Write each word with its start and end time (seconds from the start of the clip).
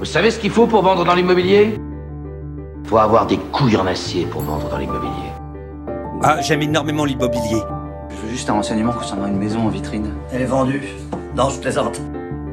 Vous 0.00 0.06
savez 0.06 0.30
ce 0.30 0.38
qu'il 0.38 0.50
faut 0.50 0.66
pour 0.66 0.80
vendre 0.80 1.04
dans 1.04 1.14
l'immobilier? 1.14 1.78
Faut 2.84 2.96
avoir 2.96 3.26
des 3.26 3.36
couilles 3.36 3.76
en 3.76 3.86
acier 3.86 4.24
pour 4.24 4.40
vendre 4.40 4.66
dans 4.70 4.78
l'immobilier. 4.78 5.30
Ah, 6.22 6.40
j'aime 6.40 6.62
énormément 6.62 7.04
l'immobilier. 7.04 7.60
Je 8.08 8.16
veux 8.16 8.30
juste 8.30 8.48
un 8.48 8.54
renseignement 8.54 8.94
concernant 8.94 9.26
une 9.26 9.36
maison 9.36 9.60
en 9.60 9.68
vitrine. 9.68 10.10
Elle 10.32 10.40
est 10.40 10.46
vendue. 10.46 10.88
Non, 11.36 11.50
je 11.50 11.60
plaisante. 11.60 12.00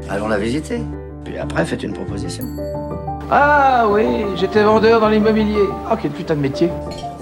Allons 0.09 0.27
la 0.27 0.37
visiter. 0.37 0.81
Puis 1.23 1.37
après, 1.37 1.65
faites 1.65 1.83
une 1.83 1.93
proposition. 1.93 2.43
Ah 3.31 3.85
oui, 3.89 4.25
j'étais 4.35 4.63
vendeur 4.63 4.99
dans 4.99 5.07
l'immobilier. 5.07 5.63
Ah, 5.89 5.95
quel 6.01 6.11
putain 6.11 6.35
de 6.35 6.41
métier. 6.41 6.69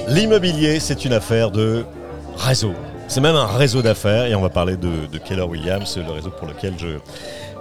L'immobilier, 0.07 0.79
c'est 0.79 1.05
une 1.05 1.13
affaire 1.13 1.51
de 1.51 1.85
réseau. 2.35 2.73
C'est 3.07 3.21
même 3.21 3.35
un 3.35 3.45
réseau 3.45 3.83
d'affaires 3.83 4.25
et 4.25 4.33
on 4.33 4.41
va 4.41 4.49
parler 4.49 4.75
de, 4.75 5.05
de 5.05 5.17
Keller 5.19 5.43
Williams, 5.43 5.99
le 6.03 6.11
réseau 6.11 6.31
pour 6.31 6.47
lequel 6.47 6.73
je, 6.79 6.97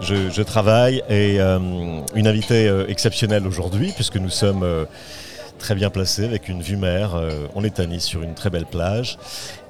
je, 0.00 0.42
travaille. 0.42 1.02
Et 1.08 1.40
euh, 1.40 1.58
une 2.14 2.26
invitée 2.26 2.68
euh, 2.68 2.86
exceptionnelle 2.88 3.46
aujourd'hui, 3.46 3.92
puisque 3.94 4.16
nous 4.16 4.30
sommes 4.30 4.62
euh, 4.62 4.84
très 5.64 5.74
bien 5.74 5.88
placés 5.88 6.26
avec 6.26 6.50
une 6.50 6.60
vue 6.60 6.76
mer. 6.76 7.14
Euh, 7.14 7.46
on 7.54 7.64
est 7.64 7.80
à 7.80 7.86
Nice 7.86 8.04
sur 8.04 8.22
une 8.22 8.34
très 8.34 8.50
belle 8.50 8.66
plage. 8.66 9.16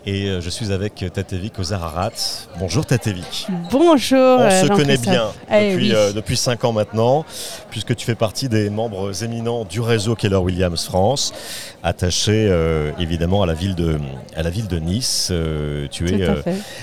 Et 0.06 0.26
euh, 0.26 0.40
je 0.40 0.50
suis 0.50 0.72
avec 0.72 1.04
Tatevik 1.14 1.56
Ozararat. 1.60 2.10
Bonjour 2.58 2.84
Tatevik. 2.84 3.46
Bonjour. 3.70 4.18
On 4.40 4.42
euh, 4.42 4.62
se 4.64 4.66
connaît 4.66 4.96
bien 4.96 5.28
Eh 5.52 5.70
depuis, 5.70 5.90
oui. 5.90 5.94
euh, 5.94 6.12
depuis 6.12 6.36
5 6.36 6.64
ans 6.64 6.72
maintenant, 6.72 7.24
puisque 7.70 7.94
tu 7.94 8.04
fais 8.04 8.16
partie 8.16 8.48
des 8.48 8.70
membres 8.70 9.22
éminents 9.22 9.64
du 9.64 9.80
réseau 9.80 10.16
Keller 10.16 10.38
Williams 10.38 10.84
France, 10.84 11.32
attaché 11.84 12.48
euh, 12.50 12.90
évidemment 12.98 13.44
à 13.44 13.46
la 13.46 13.54
ville 13.54 13.76
de, 13.76 14.00
à 14.34 14.42
la 14.42 14.50
ville 14.50 14.66
de 14.66 14.80
Nice. 14.80 15.28
Euh, 15.30 15.86
tu 15.92 16.12
es 16.12 16.22
euh, 16.28 16.42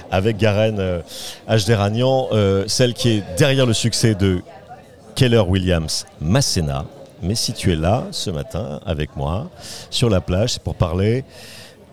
avec 0.10 0.38
Garen 0.38 0.80
euh, 0.80 1.02
Ajderanian, 1.50 2.30
euh, 2.32 2.64
celle 2.68 2.94
qui 2.94 3.10
est 3.18 3.24
derrière 3.38 3.66
le 3.66 3.74
succès 3.74 4.16
de 4.16 4.40
Keller 5.16 5.44
Williams 5.46 6.06
Masséna. 6.22 6.86
Mais 7.22 7.36
si 7.36 7.54
tu 7.54 7.72
es 7.72 7.76
là 7.76 8.06
ce 8.12 8.30
matin 8.30 8.80
avec 8.86 9.16
moi 9.16 9.50
sur 9.90 10.10
la 10.10 10.22
plage, 10.22 10.54
c'est 10.54 10.64
pour 10.64 10.76
parler 10.76 11.24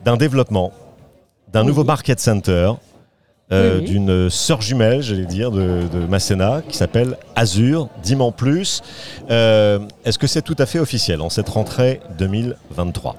d'un 0.04 0.16
développement, 0.16 0.72
d'un 1.52 1.64
nouveau 1.64 1.84
market 1.84 2.20
center, 2.20 2.72
euh, 3.50 3.78
Oui, 3.78 3.84
d'une 3.86 4.28
sœur 4.28 4.60
jumelle, 4.60 5.00
j'allais 5.02 5.24
dire, 5.24 5.50
de, 5.50 5.82
de 5.90 6.06
Masséna, 6.06 6.60
qui 6.68 6.76
s'appelle 6.76 7.16
Azur. 7.34 7.88
Dis-moi 8.02 8.26
en 8.26 8.32
plus. 8.32 8.82
Euh, 9.30 9.78
Est-ce 10.04 10.18
que 10.18 10.26
c'est 10.26 10.42
tout 10.42 10.56
à 10.58 10.66
fait 10.66 10.78
officiel 10.78 11.22
en 11.22 11.30
cette 11.30 11.48
rentrée 11.48 12.00
2023 12.18 13.16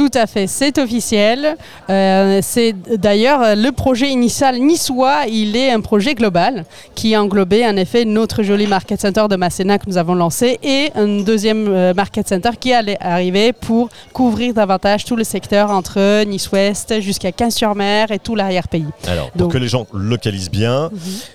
Tout 0.00 0.08
à 0.14 0.26
fait, 0.26 0.46
c'est 0.46 0.78
officiel. 0.78 1.56
Euh, 1.90 2.38
c'est 2.42 2.72
d'ailleurs 2.96 3.42
euh, 3.42 3.54
le 3.54 3.70
projet 3.70 4.08
initial 4.08 4.58
niçois, 4.58 5.26
il 5.28 5.56
est 5.56 5.70
un 5.70 5.82
projet 5.82 6.14
global 6.14 6.64
qui 6.94 7.14
a 7.14 7.22
englobé 7.22 7.66
en 7.66 7.76
effet 7.76 8.06
notre 8.06 8.42
joli 8.42 8.66
market 8.66 8.98
center 8.98 9.26
de 9.28 9.36
Masséna 9.36 9.78
que 9.78 9.84
nous 9.86 9.98
avons 9.98 10.14
lancé 10.14 10.58
et 10.62 10.90
un 10.94 11.20
deuxième 11.20 11.68
euh, 11.68 11.92
market 11.92 12.26
center 12.26 12.48
qui 12.58 12.72
allait 12.72 12.96
arriver 12.98 13.52
pour 13.52 13.90
couvrir 14.14 14.54
davantage 14.54 15.04
tout 15.04 15.16
le 15.16 15.24
secteur 15.24 15.70
entre 15.70 16.24
Nice-Ouest 16.24 17.02
jusqu'à 17.02 17.30
Quinze-sur-Mer 17.30 18.10
et 18.10 18.18
tout 18.18 18.34
l'arrière-pays. 18.34 18.86
Alors, 19.06 19.30
pour 19.32 19.38
Donc- 19.42 19.52
que 19.52 19.58
les 19.58 19.68
gens 19.68 19.86
localisent 19.92 20.50
bien, 20.50 20.90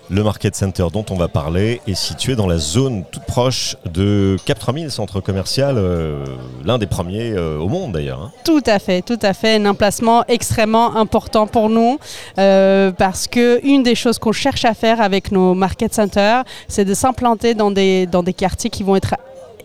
le 0.09 0.23
Market 0.23 0.55
Center 0.55 0.87
dont 0.91 1.05
on 1.11 1.15
va 1.17 1.27
parler 1.27 1.81
est 1.85 1.93
situé 1.93 2.35
dans 2.35 2.47
la 2.47 2.57
zone 2.57 3.03
toute 3.11 3.25
proche 3.25 3.75
de 3.93 4.37
Cap 4.45 4.57
3000, 4.57 4.89
centre 4.89 5.19
commercial, 5.19 5.75
euh, 5.77 6.25
l'un 6.63 6.79
des 6.79 6.87
premiers 6.87 7.31
euh, 7.31 7.59
au 7.59 7.67
monde 7.67 7.91
d'ailleurs. 7.91 8.21
hein. 8.23 8.31
Tout 8.43 8.54
à 8.65 8.79
fait, 8.79 9.01
tout 9.01 9.19
à 9.21 9.33
fait. 9.33 9.55
Un 9.55 9.65
emplacement 9.65 10.23
extrêmement 10.27 10.95
important 10.95 11.47
pour 11.47 11.69
nous 11.69 11.99
euh, 12.37 12.91
parce 12.91 13.27
que 13.27 13.59
une 13.65 13.83
des 13.83 13.95
choses 13.95 14.19
qu'on 14.19 14.31
cherche 14.31 14.65
à 14.65 14.73
faire 14.73 15.01
avec 15.01 15.31
nos 15.31 15.53
market 15.53 15.93
centers, 15.93 16.43
c'est 16.67 16.85
de 16.85 16.93
s'implanter 16.93 17.53
dans 17.53 17.71
des, 17.71 18.05
dans 18.05 18.23
des 18.23 18.33
quartiers 18.33 18.69
qui 18.69 18.83
vont 18.83 18.95
être 18.95 19.15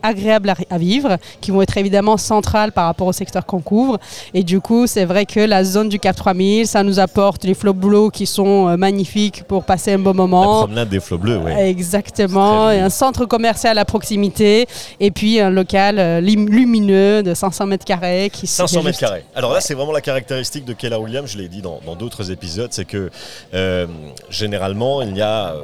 agréables 0.03 0.51
à, 0.51 0.55
à 0.71 0.79
vivre, 0.79 1.17
qui 1.41 1.51
vont 1.51 1.63
être 1.63 1.77
évidemment 1.77 2.17
centrales 2.17 2.73
par 2.73 2.87
rapport 2.87 3.07
au 3.07 3.13
secteur 3.13 3.47
qu'on 3.47 3.61
couvre. 3.61 3.99
Et 4.35 4.43
du 4.43 4.61
coup, 4.61 4.87
c'est 4.87 5.05
vrai 5.05 5.27
que 5.27 5.41
la 5.41 5.65
zone 5.65 5.89
du 5.89 5.99
Cap 5.99 6.17
3000, 6.17 6.67
ça 6.67 6.83
nous 6.83 6.99
apporte 7.01 7.45
les 7.45 7.55
flots 7.55 7.75
bleus 7.75 8.11
qui 8.13 8.27
sont 8.27 8.69
euh, 8.69 8.77
magnifiques 8.77 9.45
pour 9.45 9.65
passer 9.65 9.93
un 9.93 9.99
bon 9.99 10.11
La 10.11 10.15
moment. 10.15 10.59
promenade 10.61 10.89
des 10.89 11.01
flots 11.01 11.19
bleus, 11.19 11.39
oui. 11.45 11.53
Exactement, 11.53 12.71
et 12.71 12.79
un 12.81 12.91
centre 12.91 13.27
commercial 13.27 13.77
à 13.79 13.85
proximité 13.85 14.67
et 15.01 15.11
puis 15.11 15.41
un 15.41 15.51
local 15.51 15.99
euh, 15.99 16.21
lumineux 16.21 17.23
de 17.23 17.35
500 17.35 17.67
mètres 17.67 17.85
carrés 17.85 18.31
qui 18.33 18.47
se 18.47 18.57
500 18.57 18.83
mètres 18.83 18.99
carrés. 18.99 19.25
Alors 19.35 19.53
là, 19.53 19.61
c'est 19.61 19.75
vraiment 19.75 19.93
la 19.93 20.01
caractéristique 20.01 20.65
de 20.65 20.73
Keller 20.73 20.97
Williams, 20.97 21.31
je 21.31 21.39
l'ai 21.39 21.49
dit 21.49 21.63
dans 21.63 21.81
d'autres 21.99 22.31
épisodes, 22.31 22.69
c'est 22.73 22.85
que 22.85 23.11
euh, 23.55 23.87
généralement, 24.29 25.03
il 25.03 25.13
n'y 25.13 25.23
a 25.23 25.55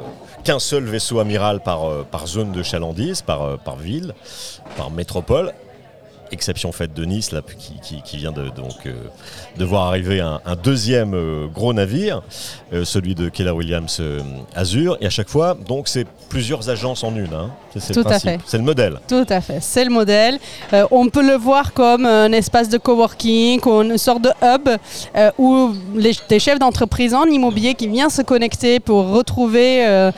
qu'un 0.45 0.59
seul 0.59 0.85
vaisseau 0.85 1.19
amiral 1.19 1.61
par, 1.61 1.81
par 2.11 2.27
zone 2.27 2.53
de 2.53 2.63
chalandise, 2.63 3.23
par, 3.23 3.59
par 3.59 3.77
ville, 3.77 4.15
par 4.77 4.91
métropole. 4.91 5.53
Exception 6.33 6.73
faite 6.73 6.93
de 6.95 7.05
Nice, 7.05 7.33
là, 7.33 7.41
qui, 7.59 7.75
qui- 7.83 8.03
qui 8.03 8.17
vient 8.17 8.33
de, 8.33 8.45
donc, 8.49 8.87
euh, 8.87 8.93
de 9.57 9.65
voir 9.65 9.87
arriver 9.89 10.21
un, 10.21 10.41
un 10.45 10.57
deuxième 10.57 11.15
euh, 11.15 11.47
gros 11.47 11.73
navire, 11.73 12.23
euh, 12.73 12.85
celui 12.85 13.15
de 13.15 13.29
Keller 13.29 13.51
Williams 13.51 13.99
euh, 14.01 14.21
Azur. 14.55 14.97
Et 15.01 15.07
à 15.07 15.11
chaque 15.11 15.29
fois, 15.29 15.57
donc, 15.67 15.89
c'est 15.89 16.07
plusieurs 16.29 16.69
agences 16.69 17.05
en 17.05 17.15
une. 17.17 17.33
hein. 17.33 17.51
C'est- 17.79 17.95
le 17.95 18.03
principe. 18.05 18.41
C'est 18.47 18.59
modèle. 18.65 18.99
Tout 19.07 19.27
à 19.29 19.41
fait, 19.41 19.59
c'est 19.61 19.85
le 19.85 19.91
modèle. 19.91 20.39
On 20.91 21.09
peut 21.09 21.27
le 21.27 21.35
voir 21.37 21.73
comme 21.75 22.07
un 22.07 22.33
espace 22.33 22.69
de 22.71 22.79
coworking, 22.79 23.61
une 23.67 23.99
sorte 23.99 24.23
de 24.23 24.31
hub 24.43 24.69
où 25.39 25.73
les, 25.95 26.13
des 26.29 26.39
chefs 26.39 26.59
d'entreprise 26.59 27.13
en 27.15 27.25
immobilier 27.27 27.75
qui 27.75 27.87
viennent 27.89 28.09
se 28.11 28.23
connecter 28.23 28.81
pour 28.81 29.09
retrouver 29.11 30.11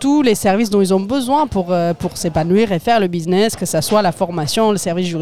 tous 0.00 0.22
les 0.22 0.34
services 0.34 0.68
dont 0.70 0.80
ils 0.82 0.92
ont 0.92 1.00
besoin 1.00 1.46
pour, 1.46 1.74
pour 1.98 2.16
s'épanouir 2.16 2.72
et 2.72 2.78
faire 2.78 3.00
le 3.00 3.06
business, 3.08 3.56
que 3.56 3.64
ce 3.66 3.80
soit 3.80 4.02
la 4.02 4.12
formation, 4.12 4.70
le 4.70 4.76
service 4.78 5.06
juridique, 5.06 5.15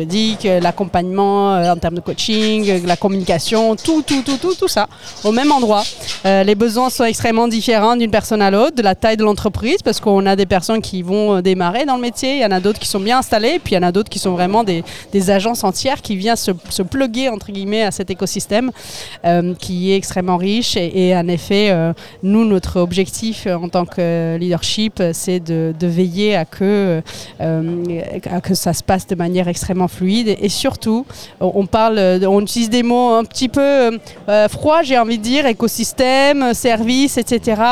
euh, 0.45 0.61
l'accompagnement 0.61 1.55
euh, 1.55 1.73
en 1.73 1.77
termes 1.77 1.95
de 1.95 2.01
coaching, 2.01 2.69
euh, 2.69 2.81
la 2.85 2.97
communication, 2.97 3.77
tout, 3.77 4.03
tout, 4.03 4.23
tout, 4.23 4.37
tout, 4.37 4.55
tout 4.55 4.69
ça 4.69 4.89
au 5.23 5.33
même 5.33 5.53
endroit. 5.53 5.83
Les 6.25 6.55
besoins 6.55 6.91
sont 6.91 7.05
extrêmement 7.05 7.49
différents 7.49 7.97
d'une 7.97 8.11
personne 8.11 8.41
à 8.41 8.51
l'autre, 8.51 8.77
de 8.77 8.83
la 8.83 8.95
taille 8.95 9.17
de 9.17 9.25
l'entreprise, 9.25 9.79
parce 9.85 10.01
qu'on 10.01 10.25
a 10.27 10.37
des 10.37 10.47
personnes 10.47 10.81
qui 10.81 11.03
vont 11.03 11.41
démarrer 11.41 11.85
dans 11.85 11.97
le 11.97 12.01
métier, 12.01 12.37
il 12.37 12.41
y 12.41 12.45
en 12.45 12.51
a 12.51 12.61
d'autres 12.61 12.79
qui 12.79 12.89
sont 12.89 13.01
bien 13.01 13.19
installées, 13.19 13.61
puis 13.63 13.75
il 13.75 13.77
y 13.77 13.79
en 13.79 13.87
a 13.87 13.93
d'autres 13.93 14.09
qui 14.09 14.19
sont 14.19 14.33
vraiment 14.33 14.65
des, 14.65 14.83
agences 15.31 15.65
entières 15.65 16.03
qui 16.03 16.17
viennent 16.17 16.37
se, 16.37 16.51
se 16.69 16.83
plugger 16.83 17.29
entre 17.29 17.51
guillemets 17.53 17.83
à 17.83 17.91
cet 17.91 18.11
écosystème 18.11 18.71
qui 19.59 19.93
est 19.93 19.97
extrêmement 19.97 20.37
riche. 20.37 20.77
Et, 20.77 21.15
en 21.17 21.29
effet, 21.29 21.75
nous, 22.23 22.45
notre 22.45 22.81
objectif 22.81 23.47
en 23.47 23.69
tant 23.69 23.87
que 23.87 24.37
leadership, 24.39 25.03
c'est 25.13 25.41
de, 25.41 25.75
veiller 25.81 26.37
à 26.37 26.45
que, 26.45 27.03
à 27.41 28.41
que 28.41 28.55
ça 28.55 28.73
se 28.73 28.83
passe 28.83 29.07
de 29.07 29.15
manière 29.15 29.49
extrêmement 29.49 29.84
fluide. 29.89 30.37
Et, 30.41 30.49
surtout, 30.49 31.07
on 31.41 31.67
parle, 31.67 31.99
on 32.27 32.41
utilise 32.41 32.71
des 32.71 32.83
mots 32.83 33.11
un 33.11 33.25
petit 33.25 33.49
peu 33.49 33.99
euh, 34.29 34.49
froids, 34.49 34.83
j'ai 34.83 34.99
envie 34.99 35.19
de 35.19 35.23
dire, 35.23 35.47
écosystème, 35.47 36.55
service, 36.55 37.19
etc. 37.19 37.63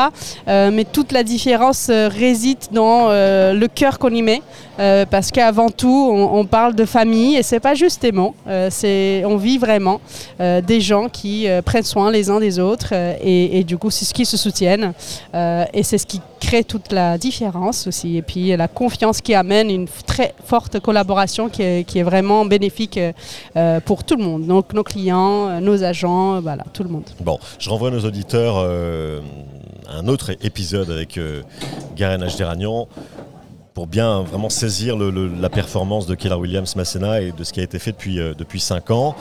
Euh, 0.47 0.71
mais 0.73 0.85
toute 0.85 1.11
la 1.11 1.23
différence 1.23 1.87
euh, 1.89 2.09
réside 2.09 2.57
dans 2.71 3.07
euh, 3.09 3.53
le 3.53 3.67
cœur 3.67 3.99
qu'on 3.99 4.13
y 4.13 4.21
met. 4.21 4.41
Euh, 4.79 5.05
parce 5.05 5.31
qu'avant 5.31 5.69
tout, 5.69 6.09
on, 6.11 6.45
parle 6.45 6.75
de 6.75 6.85
famille 6.85 7.35
et 7.35 7.43
c'est 7.43 7.59
pas 7.59 7.73
juste 7.73 8.11
mots. 8.11 8.35
Euh, 8.47 8.69
c'est, 8.71 9.23
on 9.25 9.37
vit 9.37 9.57
vraiment 9.57 10.01
euh, 10.39 10.61
des 10.61 10.81
gens 10.81 11.09
qui 11.09 11.47
prennent 11.65 11.83
soin 11.83 12.11
les 12.11 12.29
uns 12.29 12.39
des 12.39 12.59
autres 12.59 12.93
et, 12.93 13.63
du 13.63 13.77
coup, 13.77 13.89
c'est 13.91 14.05
ce 14.05 14.13
qui 14.13 14.25
se 14.25 14.37
soutiennent 14.37 14.93
et 15.33 15.83
c'est 15.83 15.97
ce 15.97 16.05
qui 16.05 16.21
crée 16.39 16.63
toute 16.63 16.91
la 16.91 17.17
différence 17.17 17.87
aussi. 17.87 18.17
Et 18.17 18.21
puis 18.21 18.55
la 18.55 18.67
confiance 18.67 19.21
qui 19.21 19.33
amène 19.33 19.69
une 19.69 19.87
très 20.05 20.33
forte 20.43 20.79
collaboration 20.79 21.49
qui 21.49 21.61
est, 21.63 22.03
vraiment 22.03 22.45
bénéfique 22.45 22.99
pour 23.85 24.03
tout 24.03 24.15
le 24.15 24.23
monde. 24.23 24.45
Donc 24.45 24.73
nos 24.73 24.83
clients, 24.83 25.61
nos 25.61 25.83
agents, 25.83 26.41
voilà, 26.41 26.63
tout 26.73 26.83
le 26.83 26.89
monde. 26.89 27.05
Bon, 27.21 27.39
je 27.59 27.69
renvoie 27.69 27.91
nos 27.91 28.01
auditeurs 28.01 28.57
un 29.89 30.07
autre 30.07 30.31
épisode 30.41 30.89
avec 30.89 31.17
euh, 31.17 31.43
Garen 31.95 32.23
Ajderanian 32.23 32.87
pour 33.73 33.87
bien 33.87 34.21
vraiment 34.21 34.49
saisir 34.49 34.95
la 34.97 35.49
performance 35.49 36.05
de 36.05 36.15
Keller 36.15 36.35
Williams 36.35 36.75
Masséna 36.75 37.21
et 37.21 37.31
de 37.31 37.43
ce 37.43 37.51
qui 37.53 37.59
a 37.59 37.63
été 37.63 37.79
fait 37.79 37.91
depuis, 37.91 38.19
euh, 38.19 38.33
depuis 38.37 38.59
5 38.59 38.91
ans. 38.91 39.15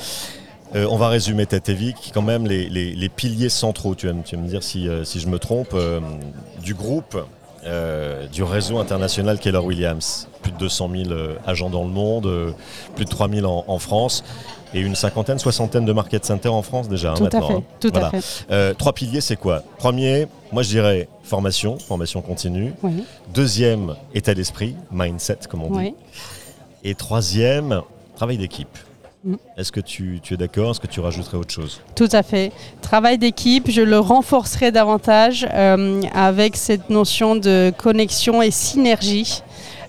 Euh, 0.75 0.87
on 0.90 0.96
va 0.96 1.08
résumer 1.08 1.46
Tatevic, 1.46 2.10
quand 2.14 2.22
même 2.22 2.46
les, 2.46 2.69
les- 2.69 2.94
piliers 3.08 3.49
centraux, 3.49 3.94
tu 3.94 4.06
vas, 4.06 4.12
me- 4.12 4.22
tu 4.22 4.37
me 4.37 4.46
dire 4.49 4.62
si, 4.62 4.88
euh, 4.88 5.04
si 5.04 5.20
je 5.20 5.28
me 5.28 5.38
trompe, 5.38 5.75
du 6.62 6.75
groupe, 6.75 7.16
du 8.32 8.43
réseau 8.43 8.78
international 8.78 9.38
Keller 9.38 9.58
Williams. 9.58 10.28
Plus 10.43 10.50
de 10.52 10.58
200 10.58 10.90
000 11.05 11.10
euh, 11.12 11.34
agents 11.46 11.70
dans 11.70 11.84
le 11.84 11.90
monde, 11.90 12.28
plus 12.96 13.05
de 13.05 13.10
3 13.10 13.28
000 13.28 13.46
en, 13.46 13.64
en 13.69 13.78
France 13.78 14.25
et 14.74 14.80
une 14.80 14.94
cinquantaine, 14.94 15.38
soixantaine 15.38 15.84
de 15.84 15.92
market 15.92 16.24
centers 16.24 16.52
en 16.54 16.62
France 16.62 16.88
déjà. 16.88 17.10
hein, 17.12 17.14
à 17.16 17.20
maintenant, 17.20 17.48
fait, 17.48 17.54
hein. 17.54 17.62
tout 17.80 17.90
Voilà. 17.92 18.08
à 18.08 18.10
fait. 18.20 18.46
Euh, 18.50 18.74
trois 18.74 18.92
piliers, 18.92 19.20
c'est 19.20 19.36
quoi? 19.36 19.62
Premier, 19.78 20.26
moi 20.52 20.62
je 20.62 20.69
dirais 20.69 21.08
formation, 21.22 21.78
formation 21.78 22.20
continue. 22.22 22.72
Oui, 22.82 23.04
Deuxième, 23.34 23.94
état 24.14 24.34
d'esprit, 24.34 24.74
mindset 24.90 25.38
comme 25.48 25.62
on 25.64 25.78
dit. 25.78 25.94
Et 26.84 26.94
troisième, 26.94 27.82
travail 28.16 28.38
d'équipe. 28.38 28.76
Mm. 29.24 29.34
Est-ce 29.56 29.70
que 29.70 29.78
tu, 29.80 30.19
tu 30.22 30.34
es 30.34 30.36
d'accord? 30.36 30.72
Est-ce 30.72 30.80
que 30.80 30.88
tu 30.88 30.98
rajouterais 31.00 31.36
autre 31.38 31.52
chose? 31.52 31.80
Tout 31.94 32.08
à 32.10 32.24
fait. 32.24 32.50
Travail 32.80 33.19
d'équipe, 33.19 33.70
je 33.70 33.80
le 33.82 33.98
renforcerai 34.00 34.72
davantage 34.72 35.46
euh, 35.52 36.02
avec 36.12 36.56
cette 36.56 36.90
notion 36.90 37.36
de 37.36 37.72
connexion 37.78 38.42
et 38.42 38.50
synergie 38.50 39.42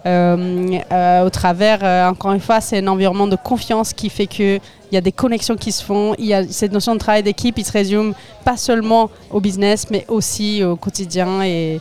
au 0.05 1.29
travers, 1.29 1.79
euh, 1.83 2.09
encore 2.09 2.33
une 2.33 2.39
fois, 2.39 2.61
c'est 2.61 2.79
un 2.79 2.87
environnement 2.87 3.27
de 3.27 3.35
confiance 3.35 3.93
qui 3.93 4.09
fait 4.09 4.27
que 4.27 4.59
il 4.93 4.95
y 4.95 4.97
a 4.97 5.01
des 5.01 5.11
connexions 5.11 5.55
qui 5.55 5.71
se 5.71 5.83
font, 5.83 6.13
il 6.19 6.25
y 6.25 6.35
a 6.35 6.47
cette 6.47 6.71
notion 6.71 6.93
de 6.93 6.99
travail 6.99 7.23
d'équipe, 7.23 7.57
il 7.57 7.65
se 7.65 7.71
résume 7.71 8.13
pas 8.45 8.57
seulement 8.57 9.09
au 9.31 9.41
business, 9.41 9.87
mais 9.89 10.05
aussi 10.07 10.63
au 10.63 10.75
quotidien 10.75 11.41
et, 11.43 11.79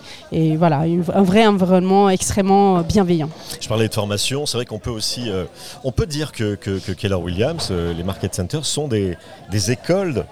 voilà, 0.57 0.87
un 1.15 1.23
vrai 1.23 1.47
environnement 1.47 2.09
extrêmement 2.09 2.81
bienveillant. 2.81 3.29
Je 3.61 3.69
parlais 3.69 3.87
de 3.87 3.93
formation, 3.93 4.47
c'est 4.47 4.57
vrai 4.57 4.65
qu'on 4.65 4.79
peut 4.79 4.89
aussi, 4.89 5.29
euh, 5.29 5.45
on 5.85 5.93
peut 5.93 6.07
dire 6.07 6.33
que, 6.33 6.55
Keller 6.95 7.17
Williams, 7.17 7.69
euh, 7.71 7.93
les 7.93 8.03
market 8.03 8.35
centers 8.35 8.65
sont 8.65 8.89
des, 8.89 9.19
écoles 9.71 10.25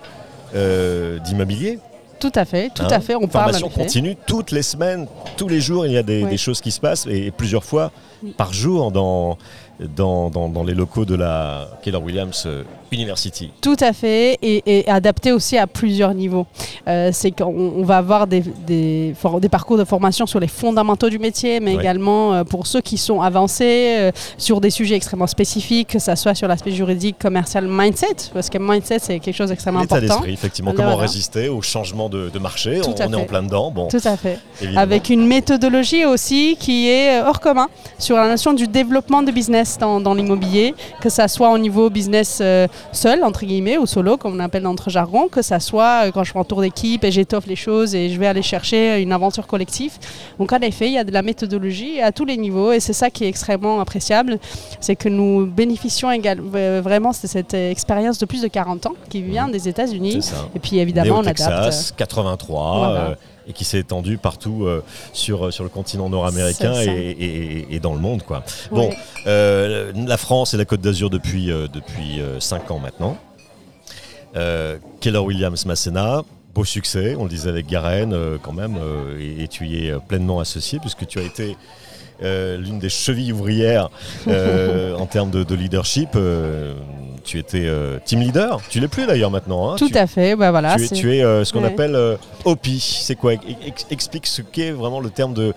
euh, 0.54 1.18
d'immobilier. 1.18 1.80
Tout 2.20 2.32
à 2.34 2.44
fait, 2.44 2.68
tout 2.68 2.82
hein. 2.82 2.88
à 2.90 3.00
fait, 3.00 3.14
on 3.16 3.26
Formation 3.26 3.68
continue 3.70 4.14
toutes 4.26 4.50
les 4.50 4.62
semaines, 4.62 5.06
tous 5.38 5.48
les 5.48 5.60
jours, 5.60 5.86
il 5.86 5.92
y 5.92 5.96
a 5.96 6.02
des, 6.02 6.36
choses 6.36 6.60
qui 6.60 6.70
se 6.70 6.78
passent 6.78 7.06
et, 7.06 7.30
plusieurs 7.30 7.64
fois 7.64 7.90
par 8.36 8.52
jour 8.52 8.92
dans, 8.92 9.38
dans, 9.80 10.28
dans- 10.28 10.48
dans 10.50 10.62
les 10.62 10.74
locaux 10.74 11.06
de 11.06 11.14
la 11.14 11.68
Keller 11.82 11.96
Williams 11.96 12.44
euh, 12.46 12.62
University. 12.92 13.50
Tout 13.60 13.76
à 13.80 13.92
fait, 13.92 14.38
et, 14.42 14.62
et 14.66 14.88
adapté 14.88 15.32
aussi 15.32 15.56
à 15.58 15.66
plusieurs 15.66 16.14
niveaux. 16.14 16.46
Euh, 16.88 17.10
c'est 17.12 17.30
qu'on 17.30 17.72
on 17.76 17.82
va 17.84 17.98
avoir 17.98 18.26
des, 18.26 18.42
des, 18.66 19.14
parcours 19.50 19.76
de 19.78 19.84
formation 19.84 20.26
sur 20.26 20.40
les 20.40 20.48
fondamentaux 20.48 21.08
du 21.08 21.18
métier, 21.18 21.60
mais 21.60 21.70
Ouais. 21.74 21.80
également 21.82 22.34
euh, 22.34 22.44
pour 22.44 22.66
ceux 22.66 22.80
qui 22.80 22.98
sont 22.98 23.20
avancés 23.20 23.96
euh, 23.98 24.10
sur 24.38 24.60
des 24.60 24.70
sujets 24.70 24.96
extrêmement 24.96 25.26
spécifiques, 25.28 25.88
que 25.88 25.98
ce 25.98 26.14
soit 26.16 26.34
sur 26.34 26.48
l'aspect 26.48 26.72
juridique, 26.72 27.16
commercial, 27.18 27.66
mindset, 27.68 28.30
parce 28.34 28.48
que 28.50 28.58
mindset 28.58 28.98
c'est 28.98 29.18
quelque 29.20 29.36
chose 29.36 29.50
d'extrêmement 29.50 29.80
L'état 29.82 29.96
important. 29.96 30.14
d'esprit, 30.14 30.32
effectivement. 30.32 30.72
Comment 30.74 30.96
résister 30.96 31.48
au 31.48 31.62
changement 31.62 32.08
de, 32.08 32.28
de 32.28 32.38
marché? 32.38 32.80
Tout 32.82 32.90
On, 33.00 33.12
est 33.12 33.16
en 33.16 33.24
plein 33.24 33.42
dedans. 33.42 33.70
Bon, 33.70 33.88
Tout 33.88 34.00
à 34.04 34.16
fait. 34.16 34.38
évidemment. 34.60 34.80
Avec 34.80 35.10
une 35.10 35.26
méthodologie 35.26 36.04
aussi 36.04 36.56
qui 36.58 36.88
est 36.88 37.20
hors 37.22 37.40
commun 37.40 37.68
sur 37.98 38.16
la 38.16 38.28
notion 38.28 38.52
du 38.52 38.66
développement 38.66 39.22
de 39.22 39.30
business 39.30 39.78
dans, 39.78 40.00
dans 40.00 40.14
l'immobilier, 40.14 40.74
que 41.00 41.08
ça 41.08 41.28
soit 41.28 41.50
au 41.52 41.58
niveau 41.58 41.88
business 41.90 42.42
seul, 42.92 43.22
entre 43.24 43.44
guillemets, 43.44 43.78
ou 43.78 43.86
solo, 43.86 44.16
comme 44.16 44.34
on 44.36 44.40
appelle 44.40 44.62
dans 44.62 44.70
notre 44.70 44.90
jargon, 44.90 45.28
que 45.28 45.42
ça 45.42 45.60
soit 45.60 46.06
euh, 46.06 46.10
quand 46.12 46.24
je 46.24 46.32
fais 46.32 46.38
un 46.38 46.44
tour 46.44 46.60
d'équipe 46.60 47.04
et 47.04 47.10
j'étoffe 47.10 47.46
les 47.46 47.56
choses 47.56 47.94
et 47.94 48.10
je 48.10 48.18
vais 48.18 48.26
aller 48.26 48.42
chercher 48.42 49.00
une 49.00 49.12
aventure 49.12 49.46
collective. 49.46 49.92
Donc 50.38 50.52
en 50.52 50.58
effet, 50.60 50.86
il 50.86 50.92
y 50.92 50.98
a 50.98 51.04
de 51.04 51.12
la 51.12 51.22
méthodologie 51.22 52.00
à 52.00 52.12
tous 52.12 52.24
les 52.24 52.36
niveaux 52.36 52.72
et 52.72 52.80
c'est 52.80 52.92
ça 52.92 53.10
qui 53.10 53.24
est 53.24 53.28
extrêmement 53.28 53.80
appréciable, 53.80 54.38
c'est 54.80 54.96
que 54.96 55.08
nous 55.08 55.46
bénéficions 55.46 56.10
également 56.10 56.50
vraiment 56.82 57.10
de 57.10 57.14
cette 57.26 57.54
euh, 57.54 57.70
expérience 57.70 58.18
de 58.18 58.26
plus 58.26 58.42
de 58.42 58.48
40 58.48 58.86
ans 58.86 58.94
qui 59.08 59.22
vient 59.22 59.48
des 59.48 59.68
États-Unis. 59.68 60.20
Et 60.54 60.58
puis 60.58 60.76
Né 60.76 60.82
évidemment, 60.82 61.16
au 61.16 61.18
on 61.18 61.20
adapte. 61.20 61.36
Texas, 61.38 61.92
83, 61.96 62.78
Voilà. 62.78 63.00
euh, 63.00 63.14
et 63.50 63.52
qui 63.52 63.64
s'est 63.64 63.78
étendu 63.80 64.16
partout 64.16 64.64
euh, 64.64 64.82
sur, 65.12 65.52
sur 65.52 65.64
le 65.64 65.70
continent 65.70 66.08
nord-américain 66.08 66.72
et, 66.86 67.10
et- 67.10 67.74
et 67.74 67.80
dans 67.80 67.92
le 67.94 68.00
monde. 68.00 68.22
Quoi. 68.22 68.42
Bon, 68.70 68.90
euh, 69.26 69.92
la 69.94 70.16
France 70.16 70.54
et 70.54 70.56
la 70.56 70.64
Côte 70.64 70.80
d'Azur 70.80 71.10
depuis, 71.10 71.50
euh, 71.50 71.66
depuis 71.72 72.20
5 72.38 72.70
ans 72.70 72.78
maintenant. 72.78 73.16
Euh, 74.36 74.78
Keller 75.00 75.18
Williams 75.18 75.66
Masséna, 75.66 76.22
beau 76.54 76.64
succès, 76.64 77.16
on 77.18 77.24
le 77.24 77.30
disait 77.30 77.48
avec 77.48 77.66
Garen 77.66 78.12
euh, 78.12 78.38
quand 78.40 78.52
même, 78.52 78.76
euh, 78.80 79.18
et, 79.20 79.42
et 79.44 79.48
tu 79.48 79.66
y 79.66 79.86
es 79.86 79.90
euh, 79.90 79.98
pleinement 79.98 80.38
associé 80.40 80.78
puisque 80.78 81.06
tu 81.06 81.18
as 81.18 81.22
été 81.22 81.56
euh, 82.22 82.56
l'une 82.58 82.78
des 82.78 82.88
chevilles 82.90 83.32
ouvrières 83.32 83.88
euh, 84.28 84.94
en 84.98 85.06
termes 85.06 85.30
de, 85.30 85.42
de 85.42 85.54
leadership. 85.56 86.10
Tu 87.24 87.38
étais 87.38 87.62
euh, 87.64 87.98
team 88.04 88.20
leader, 88.20 88.60
tu 88.68 88.80
l'es 88.80 88.88
plus 88.88 89.06
d'ailleurs 89.06 89.30
maintenant. 89.30 89.70
hein. 89.72 89.76
Tout 89.76 89.88
Tu- 89.88 89.96
à 89.98 90.06
fait, 90.06 90.36
bah 90.36 90.50
voilà. 90.50 90.76
tu 90.76 90.82
es, 90.82 90.86
c'est- 90.86 90.94
tu 90.94 91.16
es, 91.16 91.22
euh, 91.22 91.44
ce 91.44 91.52
qu'on 91.52 91.60
Ouais. 91.60 91.66
appelle 91.68 91.94
euh, 91.94 92.16
OPI. 92.44 92.80
C'est 93.02 93.14
quoi? 93.16 93.34
Ex- 93.34 93.86
Explique 93.90 94.26
ce 94.26 94.42
qu'est 94.42 94.70
vraiment 94.72 95.00
le 95.00 95.10
terme 95.10 95.34
de 95.34 95.52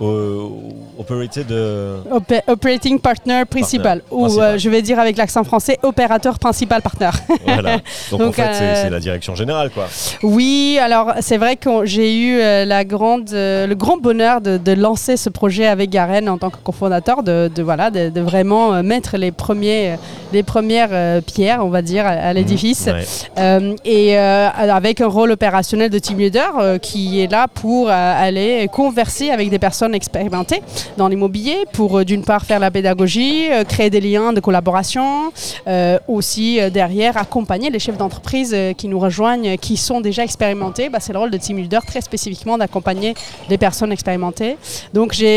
operated. 0.00 1.50
euh, 1.50 1.98
Opé- 2.10 2.42
Operating 2.46 2.98
Partner 3.00 3.42
Principal, 3.48 4.02
ou 4.10 4.20
principal. 4.22 4.54
euh, 4.54 4.58
je 4.58 4.68
vais 4.70 4.82
dire 4.82 4.98
avec 4.98 5.16
l'accent 5.16 5.44
français, 5.44 5.78
opérateur 5.82 6.38
principal 6.38 6.82
partner. 6.82 7.10
voilà. 7.44 7.78
Donc, 8.10 8.20
en 8.28 8.32
fait, 8.32 8.42
c'est- 8.52 8.62
euh, 8.62 8.82
c'est 8.84 8.90
la 8.90 9.00
direction 9.00 9.34
générale, 9.34 9.70
quoi. 9.70 9.86
oui, 10.22 10.78
alors 10.80 11.12
c'est 11.20 11.36
vrai 11.36 11.56
que 11.56 11.84
j'ai 11.84 12.16
eu 12.18 12.38
la 12.38 12.84
grande, 12.84 13.30
le 13.32 13.74
grand 13.74 13.96
bonheur 13.98 14.40
de, 14.40 14.56
de 14.58 14.72
lancer 14.72 15.16
ce 15.16 15.28
projet 15.28 15.66
avec 15.66 15.90
Garen 15.90 16.28
en 16.28 16.38
tant 16.38 16.50
que 16.50 16.56
cofondateur, 16.62 17.22
de, 17.22 17.50
de, 17.54 17.62
voilà, 17.62 17.90
de, 17.90 18.08
de 18.10 18.20
vraiment 18.20 18.82
mettre 18.82 19.16
les, 19.16 19.32
premiers, 19.32 19.96
les 20.32 20.42
premières 20.42 21.22
pierres, 21.22 21.60
on 21.64 21.68
va 21.68 21.82
dire, 21.82 22.06
à, 22.06 22.10
à 22.10 22.32
l'édifice. 22.32 22.86
Ouais. 22.86 23.04
Euh, 23.38 23.74
et 23.84 24.18
euh, 24.18 24.48
avec 24.50 25.00
un 25.00 25.06
rôle 25.08 25.30
opérationnel 25.32 25.90
de 25.90 25.98
team 25.98 26.18
leader 26.18 26.58
euh, 26.58 26.78
qui 26.78 27.20
est 27.20 27.30
là 27.30 27.46
pour 27.48 27.88
aller 27.90 28.68
converser 28.72 29.30
avec 29.30 29.50
des 29.50 29.58
personnes 29.58 29.85
expérimentées 29.94 30.62
dans 30.96 31.08
l'immobilier 31.08 31.64
pour 31.72 31.98
euh, 31.98 32.04
d'une 32.04 32.22
part 32.22 32.44
faire 32.44 32.58
la 32.58 32.70
pédagogie, 32.70 33.46
euh, 33.50 33.64
créer 33.64 33.90
des 33.90 34.00
liens 34.00 34.32
de 34.32 34.40
collaboration, 34.40 35.32
euh, 35.66 35.98
aussi 36.08 36.58
derrière 36.70 37.16
accompagner 37.16 37.70
les 37.70 37.78
chefs 37.78 37.96
d'entreprise 37.96 38.56
qui 38.76 38.88
nous 38.88 38.98
rejoignent, 38.98 39.56
qui 39.56 39.76
sont 39.76 40.00
déjà 40.00 40.22
expérimentés. 40.24 40.88
Bah, 40.88 40.98
c'est 41.00 41.12
le 41.12 41.18
rôle 41.18 41.30
de 41.30 41.38
team 41.38 41.56
leader 41.58 41.84
très 41.84 42.00
spécifiquement 42.00 42.58
d'accompagner 42.58 43.14
les 43.48 43.58
personnes 43.58 43.92
expérimentées. 43.92 44.56
Donc 44.94 45.12
j'ai 45.12 45.36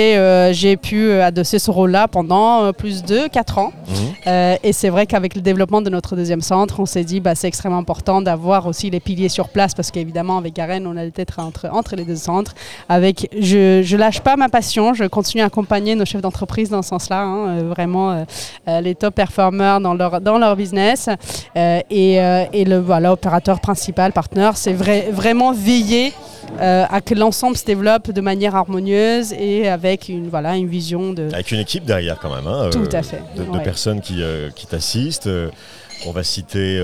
j'ai 0.52 0.78
pu 0.78 1.12
adosser 1.14 1.60
ce 1.60 1.72
rôle-là 1.72 2.08
pendant 2.08 2.72
plus 2.74 3.04
de 3.04 3.28
4 3.28 3.58
ans. 3.58 3.72
Euh, 4.28 4.56
et 4.64 4.74
c'est 4.74 4.90
vrai 4.90 5.06
qu'avec 5.06 5.36
le 5.36 5.42
développement 5.42 5.82
de 5.82 5.90
notre 5.90 6.16
deuxième 6.16 6.42
centre, 6.42 6.80
on 6.80 6.86
s'est 6.86 7.04
dit 7.04 7.20
bah, 7.20 7.36
c'est 7.36 7.48
extrêmement 7.48 7.78
important 7.78 8.22
d'avoir 8.22 8.68
aussi 8.68 8.90
les 8.90 9.00
piliers 9.00 9.30
sur 9.30 9.50
place 9.50 9.74
parce 9.74 9.92
qu'évidemment 9.92 10.38
avec 10.38 10.54
Garen, 10.54 10.86
on 10.86 10.98
allait 10.98 11.12
être 11.16 11.40
entre, 11.40 11.70
entre 11.72 11.96
les 11.96 12.06
deux 12.06 12.16
centres. 12.16 12.54
Avec, 12.88 13.30
je, 13.38 13.82
je 13.84 13.98
lâche 13.98 14.22
pas 14.22 14.36
ma 14.40 14.50
passion, 14.50 14.94
je 14.96 15.04
continue 15.06 15.44
à 15.44 15.46
accompagner 15.46 15.94
nos 15.94 16.06
chefs 16.06 16.22
d'entreprise 16.22 16.70
dans 16.72 16.82
ce 16.82 16.90
sens-là, 16.90 17.22
hein, 17.22 17.48
euh, 17.60 17.70
vraiment 17.70 18.12
euh, 18.12 18.24
euh, 18.68 18.82
les 18.82 18.96
top 18.96 19.14
performers 19.14 19.80
dans 19.82 19.94
leur, 19.94 20.20
dans 20.22 20.40
leur 20.40 20.56
business. 20.56 21.10
Euh, 21.56 21.82
et, 21.92 22.16
et 22.54 22.66
le 22.66 22.78
voilà, 22.80 23.12
opérateur 23.14 23.60
principal, 23.60 24.12
partenaire, 24.14 24.58
c'est 24.58 24.74
vrai, 24.74 25.10
vraiment 25.12 25.52
veiller 25.52 26.14
à 26.60 27.00
que 27.02 27.14
l'ensemble 27.14 27.56
se 27.56 27.66
développe 27.66 28.10
de 28.12 28.22
manière 28.22 28.56
harmonieuse 28.56 29.34
et 29.34 29.70
avec 29.70 30.10
une, 30.10 30.30
voilà, 30.30 30.56
une 30.56 30.68
vision 30.68 31.14
de... 31.14 31.28
Avec 31.32 31.52
une 31.52 31.60
équipe 31.60 31.86
derrière, 31.86 32.18
quand 32.20 32.34
même. 32.34 32.48
hein, 32.48 32.70
Tout 32.72 32.90
à 32.92 33.04
fait, 33.04 33.22
De, 33.38 33.60
personnes 33.60 34.02
qui, 34.02 34.24
qui 34.56 34.66
t'assistent. 34.66 35.30
On 36.08 36.12
va 36.12 36.24
citer 36.24 36.82